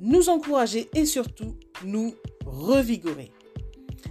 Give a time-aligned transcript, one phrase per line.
[0.00, 3.32] nous encourager et surtout nous revigorer.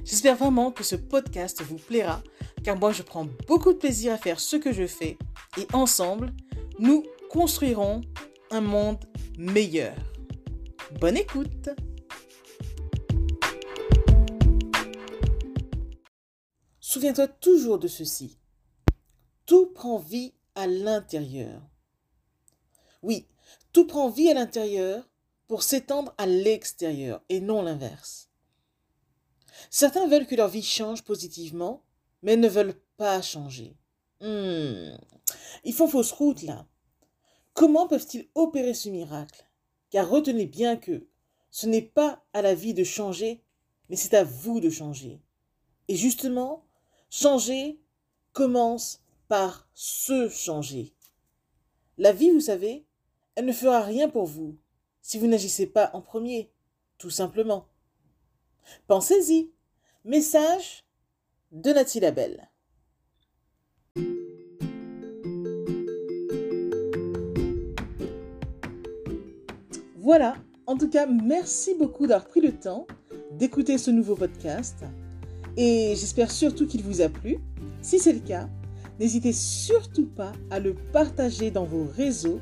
[0.03, 2.21] J'espère vraiment que ce podcast vous plaira
[2.63, 5.17] car moi je prends beaucoup de plaisir à faire ce que je fais
[5.57, 6.33] et ensemble,
[6.79, 8.01] nous construirons
[8.51, 9.03] un monde
[9.37, 9.95] meilleur.
[10.99, 11.69] Bonne écoute
[16.79, 18.37] Souviens-toi toujours de ceci.
[19.45, 21.61] Tout prend vie à l'intérieur.
[23.03, 23.27] Oui,
[23.73, 25.05] tout prend vie à l'intérieur
[25.47, 28.29] pour s'étendre à l'extérieur et non l'inverse.
[29.69, 31.83] Certains veulent que leur vie change positivement,
[32.21, 33.75] mais ne veulent pas changer.
[34.21, 34.95] Hmm.
[35.63, 36.65] Ils font fausse route là.
[37.53, 39.45] Comment peuvent-ils opérer ce miracle?
[39.89, 41.07] Car retenez bien que
[41.51, 43.43] ce n'est pas à la vie de changer,
[43.89, 45.21] mais c'est à vous de changer.
[45.87, 46.65] Et justement,
[47.09, 47.79] changer
[48.33, 50.93] commence par se changer.
[51.97, 52.85] La vie, vous savez,
[53.35, 54.57] elle ne fera rien pour vous
[55.05, 56.51] si vous n'agissez pas en premier,
[56.97, 57.67] tout simplement.
[58.87, 59.51] Pensez-y.
[60.03, 60.83] Message
[61.51, 62.49] de Nathalie Labelle.
[69.95, 72.87] Voilà, en tout cas, merci beaucoup d'avoir pris le temps
[73.33, 74.85] d'écouter ce nouveau podcast
[75.55, 77.37] et j'espère surtout qu'il vous a plu.
[77.83, 78.49] Si c'est le cas,
[78.99, 82.41] n'hésitez surtout pas à le partager dans vos réseaux,